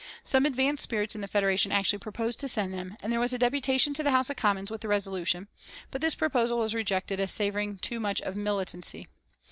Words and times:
Some 0.23 0.47
advanced 0.47 0.81
spirits 0.81 1.13
in 1.13 1.21
the 1.21 1.27
Federation 1.27 1.71
actually 1.71 1.99
proposed 1.99 2.39
to 2.39 2.47
send 2.47 2.73
then 2.73 2.97
and 3.03 3.13
there 3.13 3.21
a 3.21 3.27
deputation 3.37 3.93
to 3.93 4.01
the 4.01 4.09
House 4.09 4.31
of 4.31 4.35
Commons 4.35 4.71
with 4.71 4.81
the 4.81 4.87
resolution, 4.87 5.47
but 5.91 6.01
this 6.01 6.15
proposal 6.15 6.57
was 6.57 6.73
rejected 6.73 7.19
as 7.19 7.29
savouring 7.31 7.77
too 7.77 7.99
much 7.99 8.19
of 8.19 8.35
militancy. 8.35 9.07